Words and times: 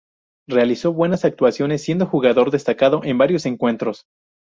Realizó 0.47 0.93
buenas 0.93 1.25
actuaciones 1.25 1.83
siendo 1.83 2.07
jugador 2.07 2.49
destacado 2.49 3.01
en 3.03 3.19
varios 3.19 3.45
encuentros. 3.45 4.07